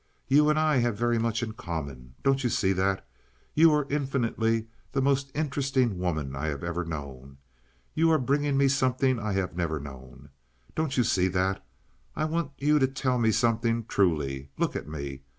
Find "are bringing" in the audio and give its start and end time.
8.09-8.57